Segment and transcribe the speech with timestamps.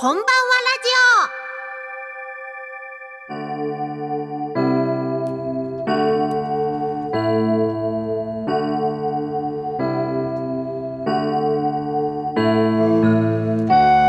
[0.00, 0.32] こんばんはラ
[0.80, 0.88] ジ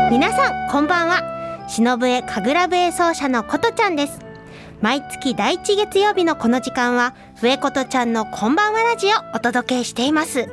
[0.08, 0.10] オ。
[0.10, 1.20] 皆さんこんばんは。
[1.68, 4.20] 忍笛神楽笛奏者のことちゃんです。
[4.80, 10.48] 毎月第1月曜日のこの時間は笛ことちゃんのこんばんはラジオお届けしています。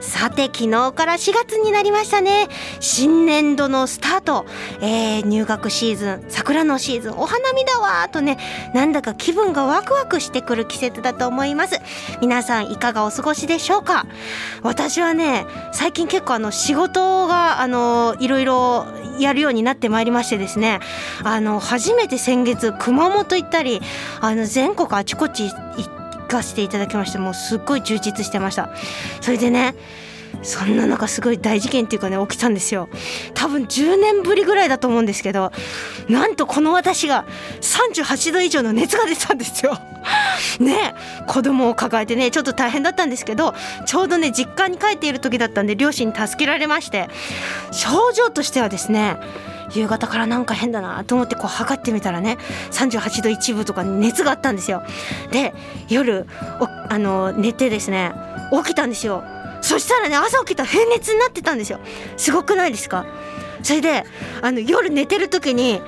[0.00, 2.48] さて昨日から4月になりましたね。
[2.80, 4.46] 新年度のスタート、
[4.80, 8.38] えー、入学シーズン桜のシーズンお花見だわとね
[8.72, 11.78] なんだか気分がワクワクしてくる季節だと思います。
[12.22, 14.06] 皆さんいかがお過ごしでしょうか？
[14.62, 18.86] 私はね最近結構あの仕事があのいろいろ
[19.18, 20.80] やるようになってまいりましてですね。
[21.22, 23.82] あの初めて先月熊本行ったり
[24.22, 25.99] あの全国あちこち行って
[26.30, 28.70] かせていただきましてもうすっごい充実してました。
[29.20, 29.74] それでね
[30.42, 32.88] そんな中すごい大事件っていうかね起きたんですよ。
[33.34, 35.52] 多分10年ぶりぐらいだと思うんですけど
[36.08, 37.26] なんとこの私が
[37.60, 39.78] 38度以上の熱が出たんですよ。
[40.58, 40.94] ね
[41.26, 47.08] 子供を抱えてねちょっと大変だったんですけどちょうどね実家に帰っている時だったんで両親に助けられまして
[47.70, 49.16] 症状としてはですね
[49.72, 52.38] 夕方からなんか変だなと思ってこう測ってみたらね
[52.72, 54.82] 38度1分とか熱があったんですよ。
[55.30, 55.54] で
[55.88, 56.26] 夜
[56.88, 58.12] あの寝てですね
[58.52, 59.22] 起きたんですよ。
[59.62, 61.80] そしたらね朝起きたら平熱になってたんですよ。
[62.16, 63.06] すごくないですか？
[63.62, 64.04] それで
[64.42, 65.82] あの夜寝てる時に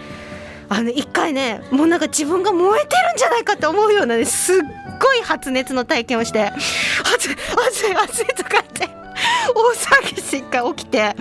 [0.69, 4.57] あの一回ねもうなんか自分が燃えてるんじゃないかって思うようなねすっ
[5.01, 6.53] ごい発熱の体験をして
[7.15, 8.92] 熱い熱い熱いとかって。
[9.55, 11.15] 大騒ぎして一回起きて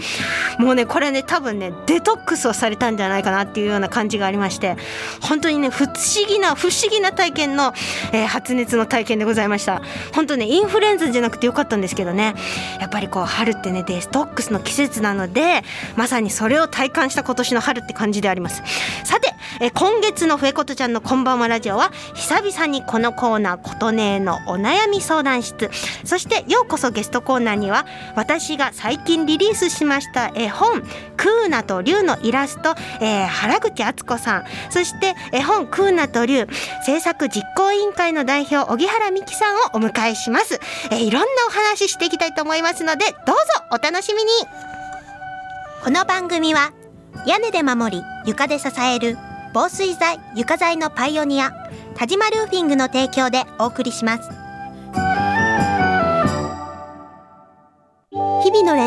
[0.57, 4.77] もうねこれね多分ねデトックスをされたんじゃないかなっていうような感じがありまして
[5.21, 5.93] 本当にね不思
[6.27, 7.73] 議な不思議な体験の、
[8.13, 9.81] えー、発熱の体験でございました。
[10.13, 12.35] 本当ねインフルエンザじゃなくてよかったんですけどね。
[12.79, 15.63] やっぱりこう春ってねデストックスの季節なので
[15.95, 18.61] まさにそれを体感した今年の春って感じであります。
[19.03, 25.69] さて、えー、今月の笛ことちゃんのこんばんはラジオは久々にこのコーナーことねのお悩み相談室。
[26.03, 27.85] そしてようこそゲストコーナーには
[28.21, 30.83] 私が最近リリースしました絵本
[31.17, 34.45] 「クーナと竜」のイラスト、えー、原口敦子さん。
[34.69, 36.47] そして絵本「クーナと竜」
[36.85, 40.59] 制作実行委員会の代表荻原美希さんをお迎えします、
[40.91, 44.29] えー、いろんなお話ししていきたいと思いますのでどうぞお楽しみに。
[45.83, 46.73] この番組は
[47.25, 49.17] 屋根で守り床で支える
[49.51, 51.51] 防水材床材のパイオニア
[51.95, 54.40] 田島ルーフィングの提供でお送りします。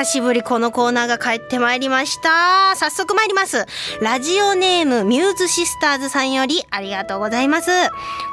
[0.00, 2.74] 久しぶりこのコーナーが帰ってまいりました。
[2.74, 3.66] 早速参ります。
[4.00, 7.70] ラジオネームミューズシスターズさんよりありがとうございます。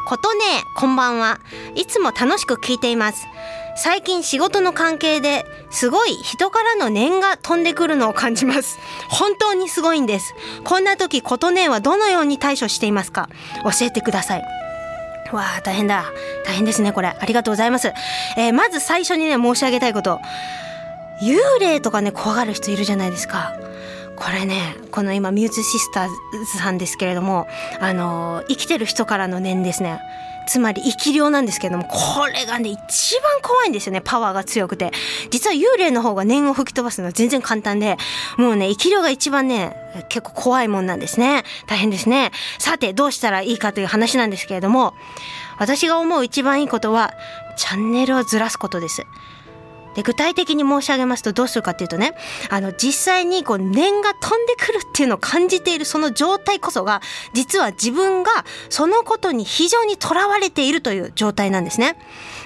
[0.07, 0.39] ことね
[0.77, 1.41] こんばんは。
[1.75, 3.27] いつも楽しく聞いています。
[3.75, 8.79] 最近仕事の関係ですごい人からの念が飛んでくるのを感じます。
[9.09, 10.35] 本当にすごいんです。
[10.63, 13.27] こんな時ことねはどのように対処していますか？
[13.65, 14.41] 教えてください。
[15.33, 16.05] わあ大変だ。
[16.45, 17.09] 大変ですねこれ。
[17.09, 17.91] ありがとうございます、
[18.37, 20.21] えー、まず最初にね申し上げたいこと。
[21.21, 23.53] 幽霊とかね怖がる人いるじゃないですか。
[24.15, 26.09] これねこの今ミューズシスター
[26.51, 27.45] ズさんですけれども
[27.79, 29.99] あの生きてる人からの念ですね。
[30.47, 34.01] つまり生き量なんですけれどもこれがね一番怖いんですよね。
[34.01, 34.91] パワーが強くて。
[35.29, 37.97] 実は幽霊の方が念を吹き飛ばすのは全然簡単で
[38.37, 39.75] もうね生き量が一番ね
[40.09, 41.43] 結構怖いもんなんですね。
[41.67, 42.31] 大変ですね。
[42.59, 44.93] さてどうしたらいいかという話なんですけれども
[45.59, 47.13] 私が思う一番いいことは
[47.57, 49.05] チャンネルをずらすことです。
[49.97, 52.13] で具体的に申し上げますとどうするかっていうとね
[52.51, 57.01] あの実際にこう念が飛んでくるっていうのを感じているその状態こそが
[57.33, 58.29] 実は自分が
[58.69, 61.97] そのことに非常にとらわれているという状態なんですね。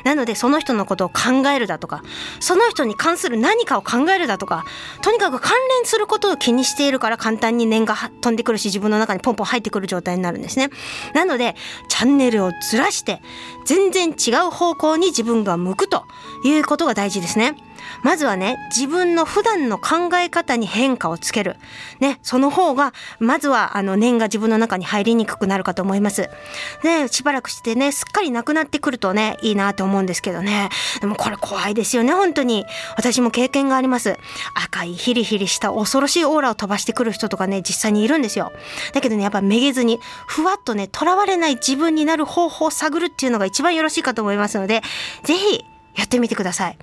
[0.05, 2.03] なのでその人のことを考えるだとか
[2.39, 4.65] その人に関する何かを考えるだとか
[5.03, 10.69] とにかく関連することを気にしているから簡単に念が飛んでくるし自分の中にポンポン入ってくる状態になるんですね。
[11.13, 11.55] なので
[11.89, 13.21] チャンネルをずらして
[13.65, 16.05] 全然違う方向に自分が向くと
[16.43, 17.55] いうことが大事ですね。
[18.03, 21.57] まずはね、自分の普段の考え方に変化をつける。
[21.99, 26.29] ね、その方が、まずは、あの、念が自分の中に入りにくくなるかと思います。
[26.83, 30.69] ね、しばらくしてね、すっかりなくなってくるとね、いいなと思うんですけどね。
[30.99, 32.65] でもこれ怖いですよね、本当に。
[32.95, 34.17] 私も経験があります。
[34.55, 38.51] 赤いヒリヒリした恐ろしいオーラを飛ばしてくる人とかね、実際にいるんですよ。
[38.93, 44.81] だけどね、やっぱめげずに、ふわっとね、囚われない自分になる方法を探るっていうのが一番よろしいかと思いますので、
[45.23, 46.77] ぜひ、やってみてください。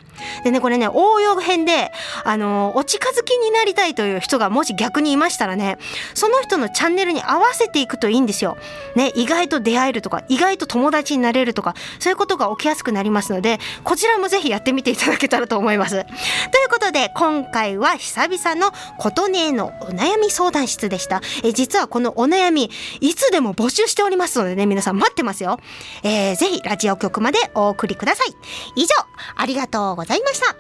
[0.45, 1.93] でね、これね、応用編で、
[2.25, 5.79] あの、お近づきになりたいという人がもし逆にいましたらね、
[6.15, 8.57] その人のチャンネルに合わせていくといいんですよ。
[8.95, 15.91] ね、意外と出会えるとか、意外と友達になれるとか、そういうことが起きやすくなりますので、こちらもぜひやってみていただけたらと思います。
[15.93, 21.23] ということで、今回は久々の琴音のお悩み相談室でした。
[21.43, 22.71] え、実はこのお悩み、
[23.01, 25.59] いつでも募集しておりますのでね、皆さん待ってますよ。
[26.03, 28.35] えー、ぜひラジオ局までお送りください。
[28.77, 28.89] 以上、
[29.37, 30.57] ありがとうございました。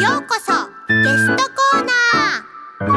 [0.00, 0.52] ようこそ
[0.88, 2.94] ゲストコーナー。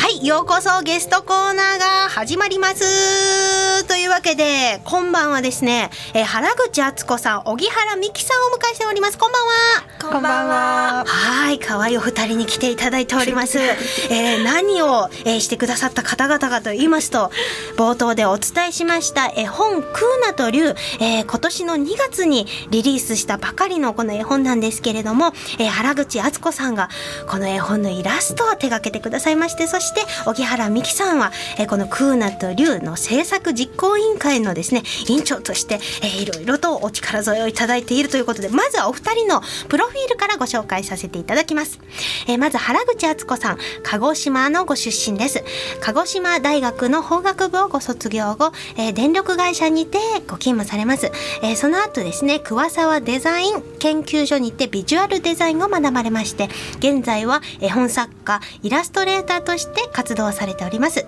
[0.00, 3.84] はいようこそゲストコーナーが始まります。
[3.86, 9.18] というわけで今晩はですね、えー、原口敦子さん荻原美希さんをお迎えしております。
[9.18, 9.93] こんばんは。
[10.12, 11.04] こんばんは。
[11.06, 13.58] はい可愛いお二人に来ていただいております、
[14.10, 17.30] えー、何を、えー、してくださった方々かと言いますと
[17.76, 26.88] 冒頭でお伝えしました絵本クーナと竜、えー、今年の2月にリリースしたばかりのこの絵本なんですけれども、えー、原口敦子さんが
[27.26, 41.80] この絵本のイラストを手掛けてくださいましてそして荻原美希さんは、えー、このクーナと竜の制作実行委員会のですね委員長として、えー、いろいろとお力添えをいただいているということでまずはお二人のプロフィールからご紹介させていただきます、
[42.28, 45.44] えー、まず原口敦子さん鹿児島のご出身です。
[45.80, 51.10] 鹿児島大学の法学部をご卒業後、えー、電力会社にてご勤務されます、
[51.42, 56.48] えー、その後ですね桑沢デザイン研究所にてビジュアルデザインを学ばれまして
[56.78, 61.06] 現在は絵本作家イラストレーターとして活動されております。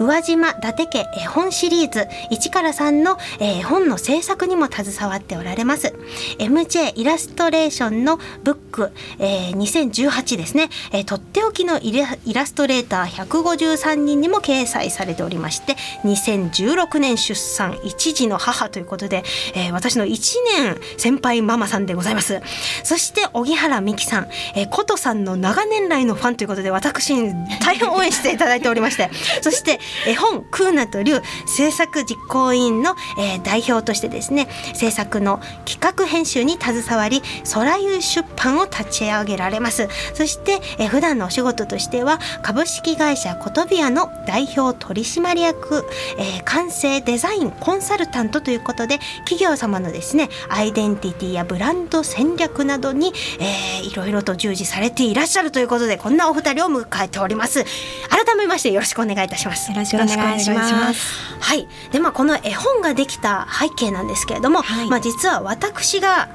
[0.00, 5.94] 宇和島伊達家絵本シリーズ1から3の絵本の制作にも携わっておられます。
[6.38, 11.92] MJ イラストレーションのブック、えー、2018ですね、えー、とっておきのイ
[12.32, 19.24] ラストレーター153人にも掲載されておりまして2016年出産一児の母ということで、
[19.54, 20.08] えー、私の1
[20.56, 22.40] 年先輩ママさんでございます。
[22.82, 29.10] そして荻原美樹さん、えー、琴さんの長年来のファンということで私に大変応援していただいておりまして。
[29.42, 37.22] そして絵本「クーナと竜」制作実行委員の、えー、代表としてですね制作の企画編集に携わり
[37.52, 39.88] 空湯出版を立ち上げられます。
[40.14, 45.84] そして、えー、普段のお仕事としては株式会社コトビアの代表取締役、
[46.18, 57.64] えー、完成デザインコンサルタントということで企業様のですねアイデンティティやブランド戦略などに、えー、いろいろと従事されていらっしゃるということでこんなお二人を迎えております。
[58.08, 59.70] 改めましてよろしくお願いいたします。
[59.70, 61.38] よろしくお願いします。
[61.40, 61.66] はい。
[61.92, 66.28] でまあこの絵本ができた背景なんですけれども、はい、まあ実は私が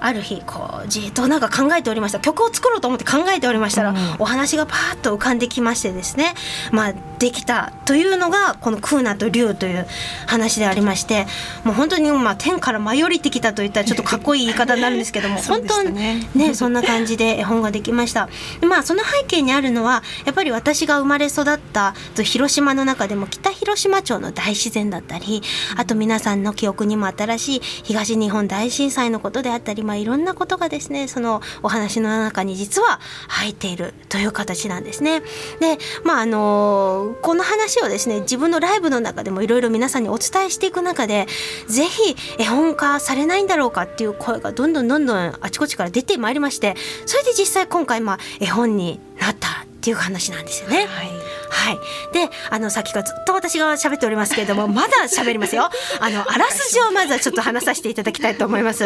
[0.00, 2.20] ある日こうじっとなんか考えておりました。
[2.20, 6.34] 曲を作ろうと思って考えておりましたら、うん、お話がパーッと浮かんできましてですね。
[6.72, 7.72] まあできた。
[7.84, 9.86] というのがこの「クーナと竜」という
[10.26, 11.26] 話でありまして
[11.64, 18.28] もう本当にまあ天から舞い降りてきたといったらちょっとかっこいい言い方になるんですけども 本当にねねそんな感じで絵本ができました。
[18.60, 25.42] でまあその背景にあるのはやっぱり私が生まれ育った広島の中でも北広島町の大自然だったり
[25.76, 35.20] あと皆さんの記憶にも新しい東日本大震災のことであったりまあ、いろんなことがですねそのお話の中に実は入っているという形なんですね。
[35.20, 41.26] でまああのこの話をですね自分のライブの中でもいろいろ皆さんにお伝えしていく中で
[41.68, 46.74] 是非絵本化されないんだろうかっていう声がどんどんどんどんあちこちから出てまいりまして
[47.06, 50.78] それで実際今回まあ絵本になったっていう話なんですよね。
[50.78, 51.10] はい
[51.48, 51.78] はい。
[52.12, 55.70] で、あの、さっきからずっと私が喋っておりますけれども、 まだ喋りますよ。
[56.00, 58.84] あの、あらすじをまずはちょっと話させていただきたいと思います。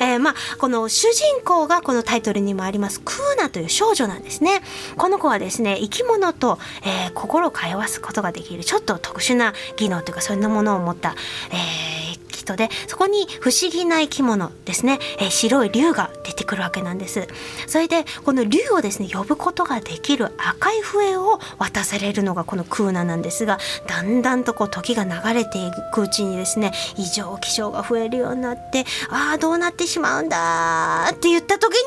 [0.00, 4.60] えー、まあ、この主人公がこのタイトルにもあります、クーナという少女なんですね。
[4.96, 11.14] この子はですね、生き物と、えー、心を通わすことができる、ちょっと特殊な技能というか、そんなものを持った、
[11.52, 17.28] えー、人でそこに不思議な生き物ですね、えー、白い竜が出てくるわけなんです。
[17.66, 31.78] それでこの竜をですね呼ぶことができる赤い笛を渡されるのがこのクーナなんですがだんだんとこう時が流れていくうちにですね異常気象が増えるようになってああどうなってしまうんだって言った時に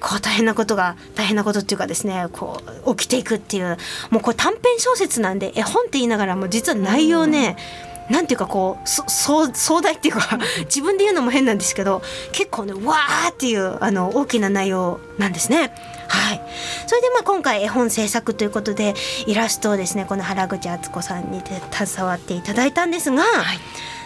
[0.00, 3.76] こう大変なことが大変なことっていうかですねこう起きていくっていう
[4.10, 7.56] もうこれ短編小説なんで絵本って言いながらも実は内容ね、
[7.86, 7.91] うん。
[8.10, 15.72] なんていうかこうそ壮壮大っていうか 自分で言うのも変なんですけど結構ねわーっていうあの大きな内容なんですね。
[16.08, 16.42] はい、
[16.86, 18.94] それでまあ今回絵本制作ということで
[19.26, 23.60] イラストをですねこの原口敦子さんに携わっていただいたんですが、はい、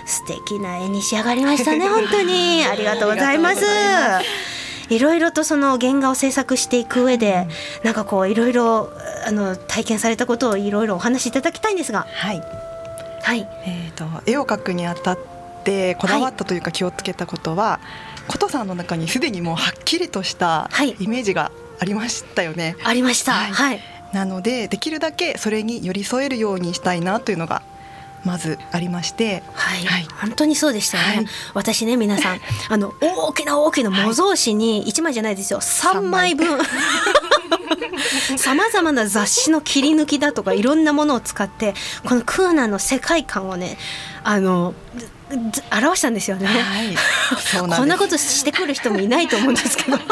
[0.07, 3.65] 素敵な絵に仕上がりましたね 本当にありがとうございます。
[4.89, 7.49] いろいろとその原画を制作していく上で、
[7.83, 8.93] なんかこういろいろ
[9.27, 12.07] あの体験されたことをいろいろお話しいただきたいんですが。
[12.09, 12.43] はい
[13.27, 15.19] はい、えーと、絵を描くにあたっ
[15.65, 17.81] てこだわったというか気をつけたことは、は
[18.29, 22.77] い、琴さんの中にすでにもうはっきりとしたイメージがありましたよね。
[22.85, 23.81] ありました、はい、はい、
[24.13, 27.63] なのでできるだけそれに寄り添えるようにしたいなというのが
[28.25, 31.17] まずありまして、はい、はい、本当にそうでしたよね。
[31.17, 32.41] はい、私ね皆さん
[32.71, 35.61] あの大きな大きな模造紙に1枚じゃないですよ。
[35.61, 36.61] 3枚分。
[38.37, 41.75] さまざまな雑誌の切り抜きだとかいろんなものを使って
[42.05, 43.79] このクーナの世界観をね
[44.25, 44.75] あの
[45.73, 46.95] 表したんですよね、はい、
[47.77, 49.99] こんなことしてくる人もいないと思うんですけど。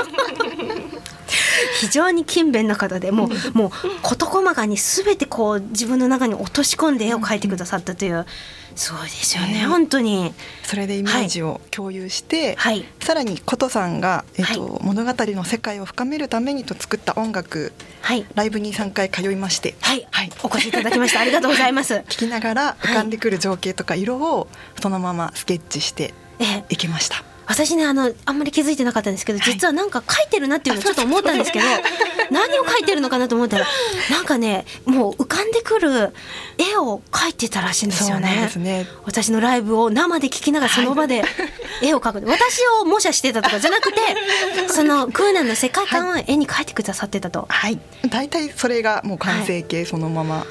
[1.81, 3.71] 非常に勤勉な方でもうもう
[4.03, 8.27] 事細かに全てこう自分の中に落とし込んで絵を描いてくださったという。
[8.75, 10.33] そうですよね、えー、本当に。
[10.63, 19.75] それでイメージを共有して、はい、さらに琴さんが、えーと、はい、物語の世界を深めるためにと作った音楽、はい、ライブに3回通いまして。
[19.81, 21.21] はい、はい、お越しいただきました。
[21.21, 21.95] ありがとうございます。
[22.09, 24.49] 聞きながら浮かんでくる情景とか色を
[24.81, 26.15] そのままスケッチして
[26.69, 31.67] いきました、えー私ねあのあんまり気づいてなかったんですけど実はなんか書いてるなっていうのをちょっと思ったんですけど、
[32.31, 33.67] 何を書いてるのかなと思ったら
[34.11, 36.13] なんかねもう浮かんでくる
[36.59, 38.51] 絵を描いてたらしいんですよね。
[38.57, 38.87] ね。
[39.05, 41.25] 私のライブを生で聞きながらその場で
[41.83, 44.01] 絵を描く、はい、私を模写してたとかじゃなくて
[44.69, 47.47] そのクーナンの世界観を絵に描いてくださってたと。
[47.49, 50.47] はい、大体それがもう完成形そのまま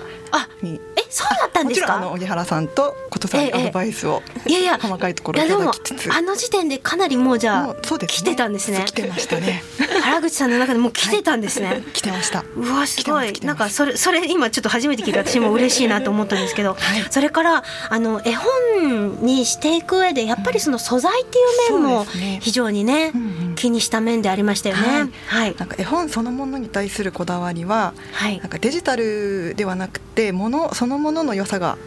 [0.62, 0.80] に。
[0.80, 1.98] あそうだったんですか？
[1.98, 8.84] あの小木原さんと琴さんにアドバイスを、ええ、いやいや細かいところいただきつつ、あの時点でかなりもうじゃあそうです、ね、 来てたんですね。
[8.84, 9.64] 来てましたね。
[10.02, 11.68] 原口さんの中でもう来てたんですね。
[11.68, 12.44] はい、来てました。
[12.56, 22.08] うわすごいなんかそれそれ今ちょっと初めて聞いて私も嬉しいなと思ったんですけど、 はい、それからあの絵本にしていく上でやっぱりその素材っていう面も
[22.40, 24.82] 非常にね、うんうん、気にした面でありましたよね。
[24.82, 25.10] はい。
[25.28, 31.78] はい、なんか絵本そのものに対するこだわりは、はい、なんかデジタルではなくてものそのものの良さが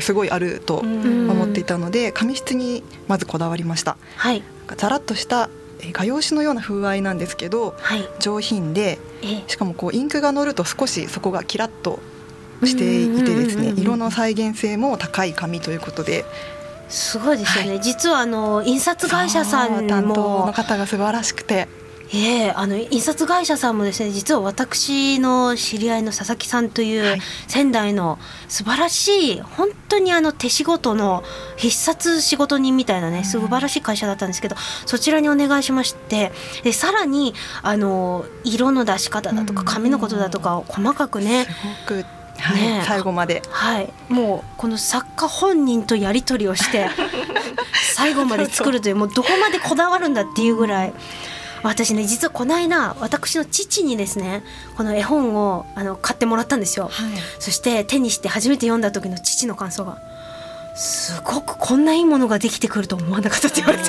[0.00, 3.96] すごいあると思っていたので紙質にまずこだわりました。
[4.16, 4.42] はい、
[4.76, 5.50] ザラッとした
[5.92, 8.98] 画用紙のような風合いなんですけど、はい、上品で
[9.46, 12.00] しかもこうインクが乗ると少しそこがキラッと
[12.64, 16.24] していてですね色の再現性も高い紙ということで。
[16.88, 19.88] すごいですよね、はい、実はあの印刷会社さんも。
[19.88, 21.68] 担当の方が素晴らしくて。
[22.12, 27.16] ええあの印刷会社さんもですね実は私の知り合いの佐々木さんという
[27.48, 31.24] 仙台の素晴らしい本当にあの手仕事の
[31.56, 36.30] 必殺仕事人みたいなね素晴らしい会社だったんですけどそちらにお願いしまして
[36.62, 41.46] でさらにあの色の出し方だとか紙のことだとかを細かくね
[42.38, 46.88] はい、最後まで、はい、もうこの作家本人とやり取りをして
[47.94, 50.92] 最後まで作るというもうどこまでこだわるんだっていうぐらい。
[51.62, 54.44] 私ね実はこの間私の父にですね
[54.76, 59.96] この絵本をあの買ってもらったんですよ、はい、そして手にして初めて読んだ時の父の感想が
[60.74, 63.84] すごくこんないいものができてくると思わなかったって言われて。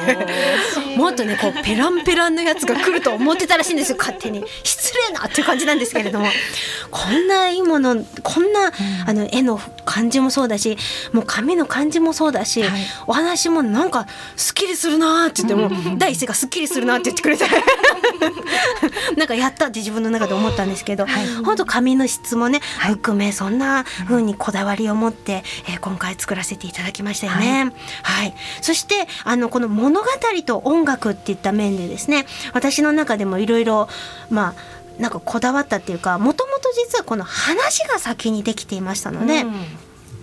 [0.98, 3.98] もっとねこうペランペランのやつが来ると思ってたらしいんですよ。
[3.98, 4.44] 勝手に。
[4.64, 6.28] 失礼なっていう感じなんですけれども。
[6.92, 8.72] こんないいものこんな、
[9.06, 10.78] あの絵の感じもそうだし
[11.12, 12.72] もう紙の感じもそうだし、はい、
[13.08, 17.46] お話もなんかすっきりするなって言っても、第一声がすっきりするなって言ってくれて。
[19.18, 27.74] なんかやったって自分の中で思ったんですけど、はい、本当紙の質もね含めそんな風にこだわりを持って、えー、今回作らせていただきましたよね。
[28.04, 30.08] はい、はい、そしてあのこの物語
[30.46, 33.88] と音楽っていった面でですね私の中でもいろいろ
[34.30, 39.54] まあなんかこだわったっていうかもともと実はこの話が先にできていましたので、うん、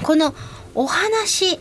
[0.03, 0.35] この
[0.75, 1.59] お話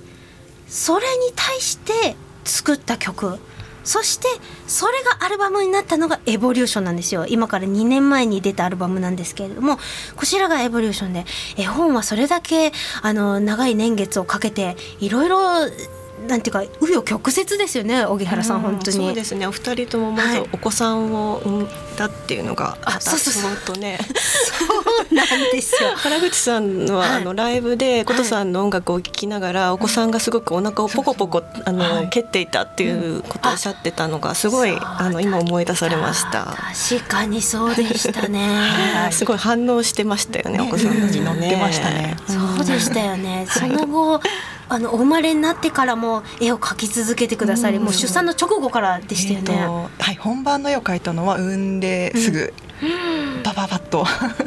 [0.68, 3.40] それに対して作った曲
[3.84, 4.28] そして
[4.68, 7.26] それがアルバムになったのがエボリューションなんですよ。
[7.28, 9.78] 今から2年前に出たアルバムなんですけれども
[10.16, 11.26] こちらがエボリューションで
[11.58, 12.72] 絵本はそれだけ
[13.02, 15.40] あの長い年月をかけていろいろ
[16.28, 18.98] なんていうか紆余曲折ですよね荻原さん、うん、本当に。
[18.98, 19.48] そうですね。
[19.48, 23.76] お二人ともまずお子さんを産んだっていうのが、はい、あそうそうそう。
[23.76, 24.00] とね。
[24.12, 24.66] そ
[25.12, 25.92] うなんですよ。
[25.98, 36.56] 原口さんは、はい、あのライブで琴さんの音楽を聴きながら、お子さんがすごくお腹をポコポコあの、はい、蹴っていたっていうことをおっしゃってたのがすごいあの今思い出されました。
[36.90, 38.50] 確かにそうでしたね。
[39.12, 42.16] すごい反応してましたよねお子さんたち乗ってましたね。
[42.28, 43.48] そうでしたよね。
[43.50, 44.22] その後
[44.72, 49.46] あのお生まれになってからも絵を描き続けてくださり、もう出産の直後からでしたよね。
[49.50, 52.54] えー、はい、本番の絵を描いたのは産んですぐ、
[53.44, 54.06] バババッと。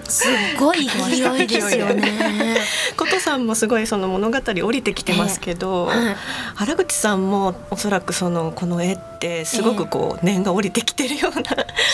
[0.08, 0.24] す
[0.58, 2.58] ごい勢いですよね。
[2.96, 6.16] 琴さんもすごいその物語降りてきてますけど、えーはい、
[6.54, 11.42] 原口さんもおそらくそのこの絵ってすごくこう念が降りてきてるような、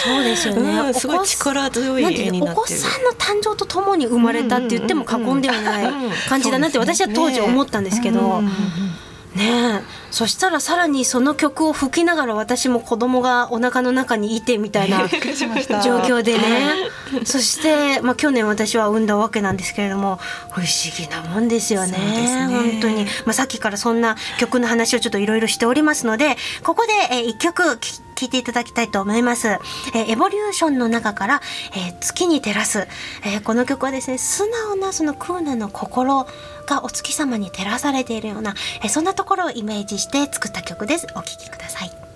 [0.05, 2.59] そうですよね、うん、すごい力強い絵になってる。
[2.59, 5.93] お子さんの誕生とともに生まれたって言っても過言ではない
[6.29, 8.43] 感じだなって私は当時思ったんですけど。
[9.35, 15.09] ねそしたらさらにその曲を吹きながら私も子供がお腹の中にいてみたいな
[15.83, 16.91] 状況でね。
[17.25, 21.99] そして、まあ、去年私は産んだわけなんですけれども不思議なもんですよね。
[22.47, 22.47] ね。
[22.47, 27.79] 本当に、まあ、さっきからそんな曲の話をちょっといろいろしておりますのでここで、えー、1曲
[28.21, 29.49] 聴いていただきたいと思います。
[29.49, 31.41] えー、エボリューションの中から、
[31.73, 32.87] えー、月に照らす、
[33.25, 36.27] えー、この曲はですね素直なそのクーナの心
[36.67, 41.07] がお月様に照らされているような、えそんなところをイメージして作った曲です。
[41.15, 42.10] お聴きください。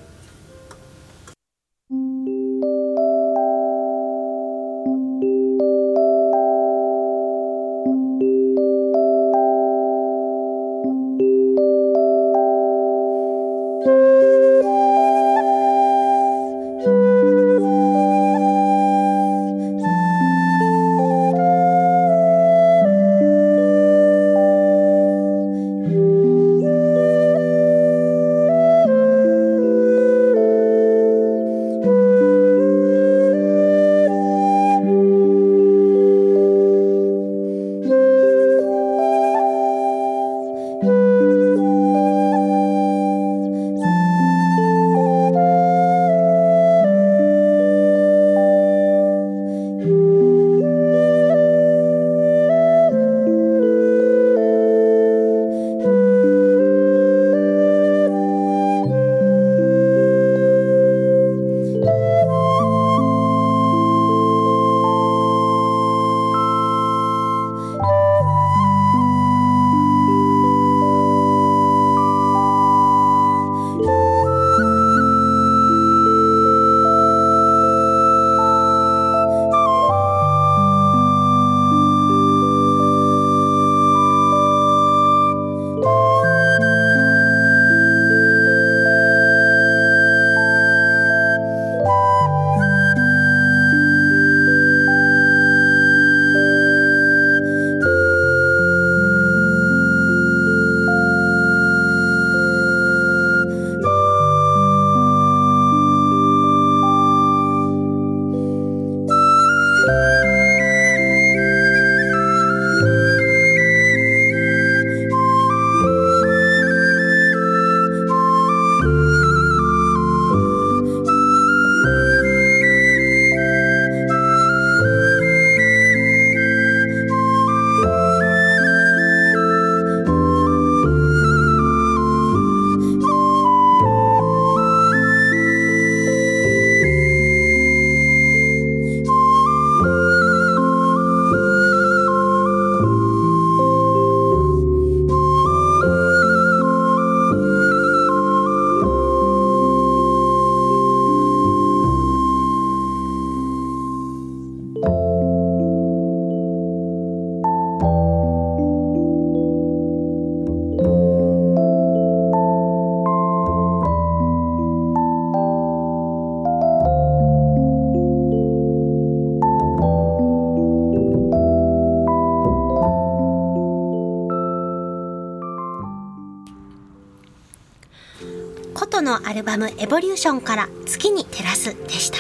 [179.25, 182.19] アルバム「エボリューション」から「月に照らす」でした。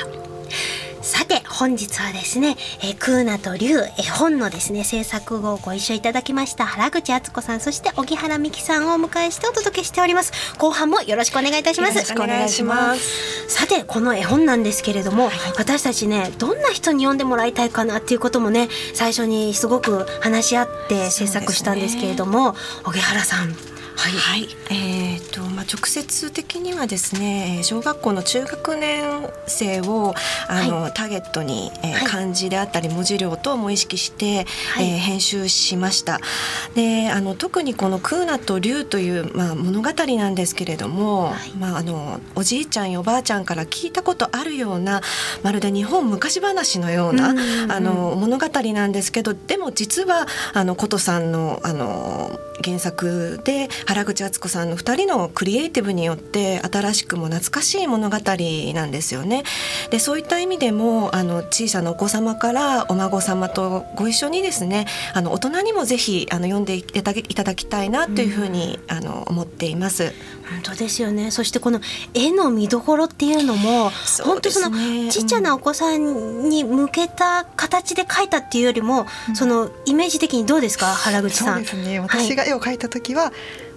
[1.04, 10.32] さて本日はですね、えー、クーナと竜絵本のですね制作をご一緒いただきました原口敦子さんそして荻原美希さんをお迎えしてお届けしております。
[10.58, 11.96] 後半もよろしくお願いいたします。
[11.96, 13.48] よろしくお願いします。
[13.48, 30.14] さてこの絵本なんですけれども、はい、私たちねどんな人に読んでもらいたいかなっていうこともね最初にすごく話し合って制作したんですけれども、荻、原さんはい、はい、えーとまあ、直接的にはですね小学校の中学年生を
[30.48, 36.20] あの、はい、ターゲットに、えー、漢字であったり文字量等も意識して、はい、えー、編集しました。
[36.74, 45.02] であの特にこの「クーナと竜」という、まあ、物語なんですけれども、はい、まあ、あのおじいちゃんやおばあちゃんから聞いたことあるような
[45.42, 47.30] まるで日本昔話のような、
[47.68, 58.16] あの物語なんですけどでも実はあの琴さんのあの原作で原口敦子さんの2人のクリエイティブによって新しくも懐かしい物語
[58.74, 59.44] なんですよね。
[59.90, 70.12] でそういった意味でもあの小さなお子様からお孫様とご一緒にですねあの大人にもぜひあの読んでいただきたいなというふうに、うん、あの思っています。
[70.50, 71.30] 本当ですよね。
[71.30, 71.80] そしてこの
[72.12, 73.90] 絵の見どころっていうのも、ね、
[74.22, 74.70] 本当その
[75.10, 80.86] ちっちゃなお子さんに向けた形で描いたっていうよりも、うん、そのイメージ的にどうですか？
[80.86, 81.64] 原口さん。
[81.64, 82.00] そうですね。
[82.00, 83.32] 私が絵を描いた時は、はい。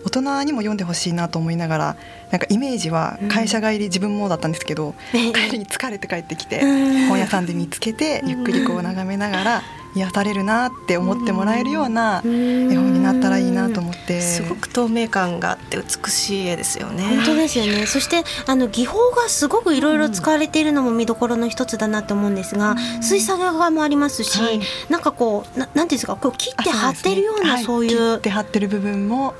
[0.05, 1.97] 大人にも読んでほしいなと思いながら
[2.31, 6.61] なんかイメージは会社帰り、自分もだったんですけど、帰りに疲れて帰ってきて、
[7.09, 9.63] 本屋さんで見つけてゆっくりこう眺めながら
[9.97, 14.21] 癒されるなって思ってもらえるような絵本になったらいいなと思って。
[14.21, 17.03] すごく透明感があって美しい絵ですよね。
[17.03, 17.85] 本当ですよね。
[17.85, 29.33] そしてあの技法がすごくいろいろ使われているのも見どころの一つだなと思うんですが、水彩画もありますし、はい、なんかこうななんていうんですかこう切って貼ってるようなそういう、切って貼ってる部分も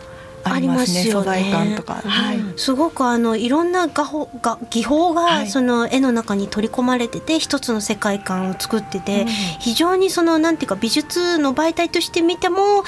[0.54, 9.26] ありますね素材感とか、はい、すごくあのいろんな画法が技法がその絵の中に取り込まれてて一つの世界観を作ってて、
[9.60, 12.84] 非常にそのなんていうか美術の媒体として見ても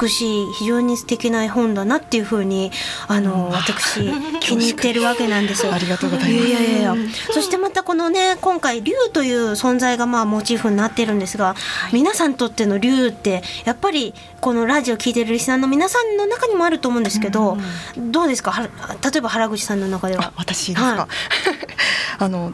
[0.00, 2.70] 美しい非常に素敵な絵本だなっていうふうに
[3.08, 4.00] あの、私
[4.40, 5.72] 気に入ってるわけなんですよ。
[5.72, 6.48] ありがとうございます。
[6.48, 6.94] いやいやいや
[7.32, 11.54] そしてまたこのね今回竜という存在がまあモチーフになってるんですが、
[11.92, 17.58] 皆さんにとっての竜ってやっぱりこのラジオ聞いてるリスナーの皆さんの中にもあると思うんですけど、
[17.96, 18.52] うん、どうですか？
[18.62, 20.32] 例えば原口さんの中では。
[20.36, 21.08] 私ですか、はい、
[22.18, 22.52] あの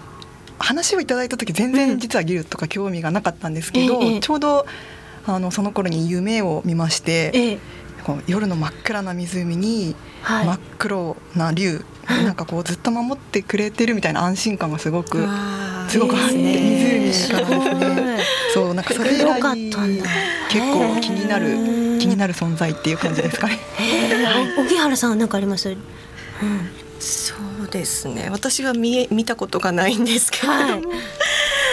[0.58, 4.66] 話をいただいた時全然実はギルとか興味がなかったんですけど、うん、ちょうど
[5.26, 7.58] あのその頃に夢を見まして、ええ、
[8.04, 15.26] こう夜の真っ暗な湖に真っ黒な竜、はい、なんかこうずっと守ってくれてるみたいな安心感がすごく
[15.88, 18.18] すごくあって、湖からですね
[18.54, 21.46] そうなんかそれ以来結構気になる。
[21.98, 23.58] 気になる存在っていう感じですかね。
[24.56, 25.68] 荻原さん何かあります？
[25.68, 25.76] うん、
[27.00, 28.28] そうですね。
[28.30, 30.82] 私は見見たことがないんですけれども、はい、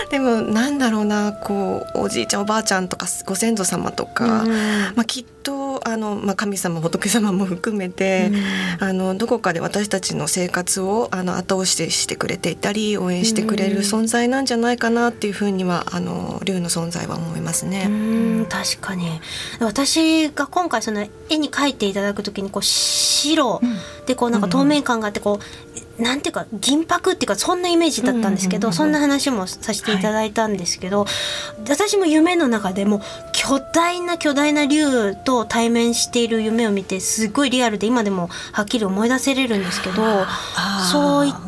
[0.09, 4.49] でもなんだろうなこうおじいちゃんおばあちゃんとかご先祖様とか、うん、
[4.95, 8.31] まあきっとあの、まあ、神様仏様も 含めて、
[8.79, 17.85] うん、あのどこかで私たちの生活をあの後押ししてくれていたり応援してくれる存在なんじゃないかなっていうふうにはあの竜の存在は思いますね。
[17.87, 18.47] うん。
[18.49, 19.21] 確かに。
[19.59, 23.61] 私が今回その絵に描いていただく時にこう白
[24.07, 39.95] でこうなんか透明感があってこうなんていうか銀箔っていうかそんなイメージだったんですけど、そんな話もさせていただいたんですけど、はい、私も夢の中でも巨大な巨大な竜と対面している夢を見てすごいリアルで今でもはっきり思い出せれるんですけど
[40.91, 41.39] そういった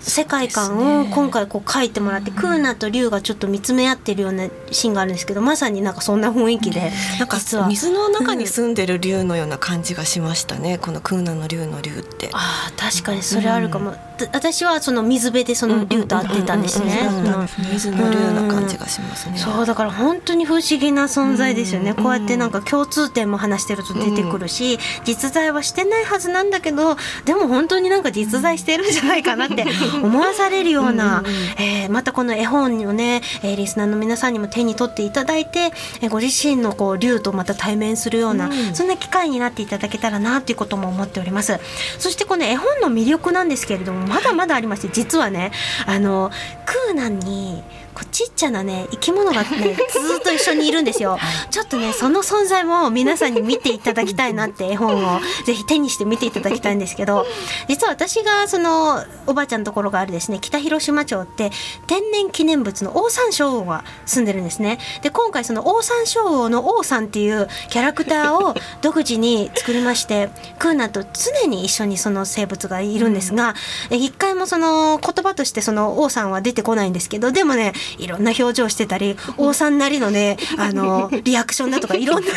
[0.00, 12.30] 世界観を今回こう書いてもらって、クーナと竜がちょっと見つめ合ってるようなシーンがあるんですけどまさになんかそんな雰囲気で、なんか水の中に住んでる竜のような感じがしましたね、このクーナの竜の竜って。
[12.32, 13.94] あ確かにそれあるかも、
[14.32, 17.08] 私はその水辺でその竜と会ってたんですね。
[17.72, 19.38] 水の竜な感じがしますね。
[19.38, 21.94] そうだから本当に不思議な存在ですよね。
[21.94, 29.64] こうやってなんか共通点も話してると出てくるし、実在はしてないはずなんだけど、でも本当になんか実在してるんじゃないかなって
[30.02, 31.22] 思わされるような、
[31.58, 41.58] えー、またこの絵本をね、えー、リスナーの皆さんにも手に取っていただいて、えー、ご自身のこう竜とまた対面するような、そんな機会になっていただけたらなということも思っております。
[41.98, 45.52] そしてこの絵本の魅力なんですけれどもまだまだありまして実はね
[45.86, 46.30] あの
[46.64, 47.62] クーナンに
[47.96, 49.48] こうちっちゃなね生き物がね
[49.90, 51.18] ずっと一緒にいるんですよ、
[51.50, 57.26] ちょっとねその存在も皆さんに見ていただきたいなって 絵本をぜひ手にして見ていただきたいんですけど
[57.68, 61.50] 実は私がそのおばあちゃんのところがあるですね北広島町って
[61.86, 64.78] 天然記念物のオオサンショウウオが住んでるんですね。
[65.02, 73.54] で今回そのオオサンショウウオのオオさんっていうキャラクターを 独自に作りましてクーナと常に一緒にその生物がいるんですが、
[73.90, 82.30] うん、一回もその言葉としてその王さんは出てこないんですけどでもねいろんな表情してたり王さんなりのねあのリアクションだとかいろんな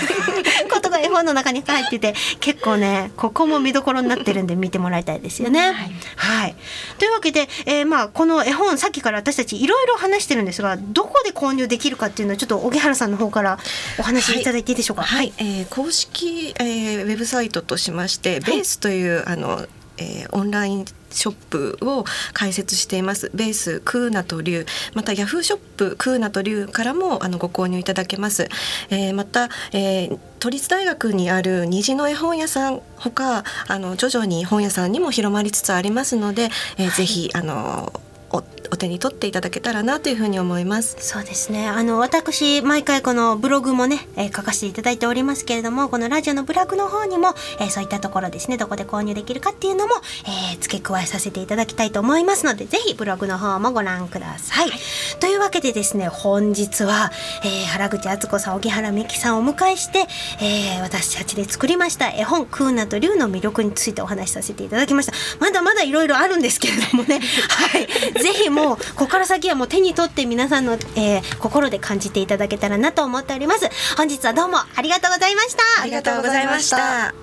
[0.71, 5.59] ことが絵本の中に入ってて結構ねここも見どころになってるんで見てもらいたいですよね。
[5.59, 6.55] はい、はい、
[6.97, 13.59] というわけで、えー、まあこの絵本さっきから私たちいろいろ話してるんですがどこで購入できるかっていうのはちょっと荻原さんの方から
[13.99, 14.43] お話しい。
[14.43, 15.03] ただいていいでしょうか？
[15.03, 19.67] はい、はい、えー、公式、えー、ウェブサイトとしましてベースという、あの
[19.99, 23.31] えー、オンラインショップを開設しています。
[23.33, 24.65] ベースクーナとリュウ。
[24.93, 28.49] またヤフーショップクーナとリュウからもあのご購入いただけます、
[28.89, 37.93] えー、また、えー、都立大学にある虹の絵本屋さんほかあの徐々に本屋さんにも広まりつつありますので、えー、ぜひあの
[38.31, 40.95] おお手に取っていただけたらなというふうに思います。
[40.99, 41.67] そうですね。
[41.67, 49.93] あの私毎回このブログもね、えー、書かせていただいておりますけれどもこのラジオのブログの方にも、えー、そういったところですねどこで購入できるかっていうのも、
[50.25, 54.79] えー、付け加えさせていただきたいと思いますのでぜひブログの方もご覧ください、はい、
[55.19, 57.11] というわけでですね本日は、
[57.43, 60.05] えー、原口敦子さん荻原美樹さんをお迎えして、
[60.41, 65.13] えー、私たちで作りました絵本「クーナと竜」の魅力についてお話しさせていただきました。
[65.39, 67.19] まだまだいろいろあるんですけれどもね。
[67.49, 67.87] はい
[68.21, 73.69] ぜひもうここから先はもう手に取って皆さんの、えー、心で感じていただけたらなと思っております。
[73.97, 75.63] 本日はどうもありがとうございました。
[75.81, 77.13] ありがとうございました。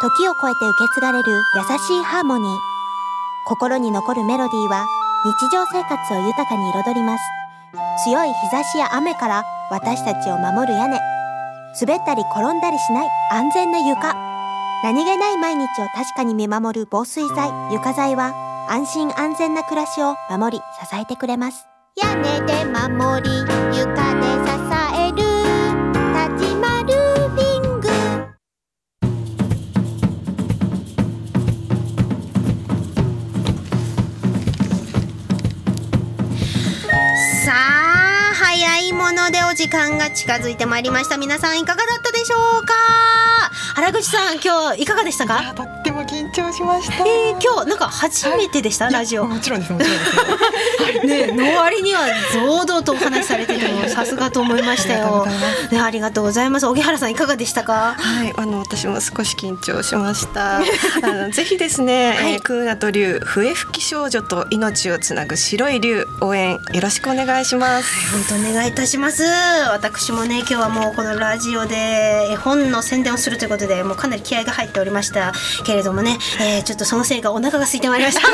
[0.00, 2.58] 時を超えて受け継がれる優しいハーモニー。
[3.46, 4.86] 心に残るメロディーは
[5.24, 7.24] 日常生活を豊かに彩ります。
[8.04, 10.98] 強い日差しや雨から私たちを守る屋根。
[11.80, 14.33] 滑ったり転んだりしない安全な床
[14.84, 18.34] 何気ない毎日を確かに見守る防水剤床材は
[18.68, 21.64] 安心安全な暮らしを守り支えてくれます。
[21.96, 23.30] 屋根で守り
[23.78, 24.52] 床で支
[24.94, 25.16] える
[26.36, 27.88] 立ちまルーフィング。
[37.46, 41.16] さあ早いものでお時間が近づいてまいりました。
[41.16, 42.74] 皆さんいかがだったでしょうか？
[43.74, 45.52] 原口さん今日いかがでしたか？
[45.54, 45.73] とっ
[46.54, 49.26] しました、えー、今日なんか初めてでした、ラジオ。
[49.26, 50.04] もちろんですもちろんで
[51.02, 51.06] す。
[51.06, 52.00] ねの割には
[52.32, 55.26] 堂々とお話しされてても さすがと思いましたよ。
[55.70, 56.66] ねありがとうございます。
[56.66, 57.96] 荻原さんいかがでしたか？
[57.98, 60.58] はいあの私も少し緊張しました。
[61.02, 69.24] あのぜひですね、はい、えー、クーナと竜笛吹き少女と命をつなぐ白い竜応援よろしくお願いします、はい、本当お願いいたします。
[69.72, 75.32] 私もね今日はもうこのラジオで絵本の宣伝をするということでもうかなり気合が入っておりました
[75.64, 78.28] けれどもね、えー、ちょっとそのせいかお腹が空いてまいりました。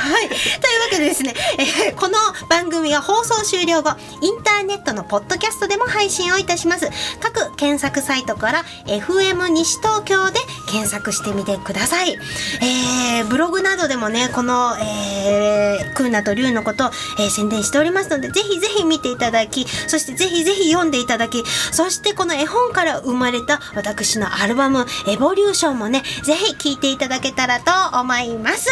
[0.00, 2.14] はい、というわけでですね、えー、この
[2.48, 6.88] 番組は放送終了後インターネットのポッドキャストでも配信をいたします
[7.20, 28.68] 各検索サイトから FM 西東京で検索してみてください、えー、ブログなどでもねこの、えー、クーナとリュウのことを、えー、宣伝しておりますのでぜひぜひ見ていただきそしてぜひぜひ読んでいただきそしてこの絵本から生まれた私のアルバム「エボリューション」もねぜひ聴いていただけたらと思います、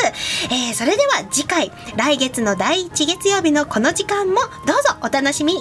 [0.50, 5.54] えー、それでは次回来月の第1月曜日のこの時間もどうぞお楽しみ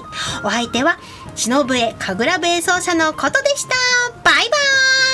[0.43, 0.97] お相手は
[1.35, 3.75] 忍笛神楽部演奏者のことでした。
[4.23, 5.06] バイバーイ。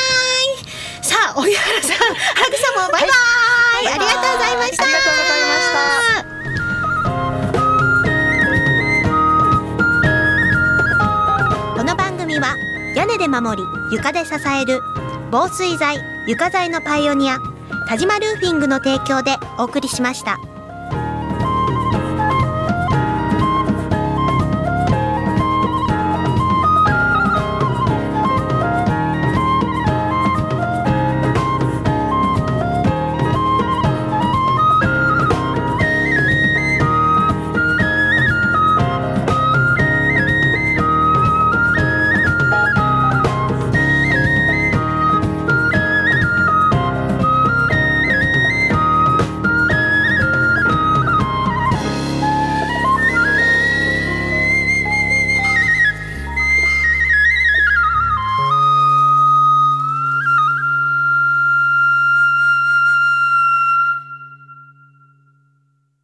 [1.14, 2.16] さあ荻原さん原
[2.50, 3.12] 口さんもバイバイ、
[3.86, 5.84] はい、ありがとうございましたありがとうございました。
[11.78, 12.56] この番組は
[12.96, 14.82] 屋根で守り床で支える
[15.30, 17.38] 防水材床材のパイオニア
[17.88, 20.40] 田島ルーフィングの提供でお送りしました。